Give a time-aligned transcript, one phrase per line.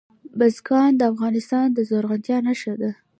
[0.39, 2.91] بزګان د افغانستان د زرغونتیا نښه ده.